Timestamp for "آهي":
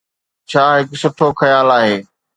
1.79-1.97